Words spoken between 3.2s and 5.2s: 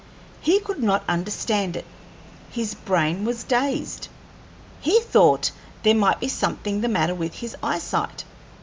was dazed. He